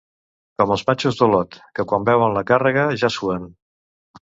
[0.61, 3.49] Com els matxos d'Olot, que quan veuen la càrrega ja suen.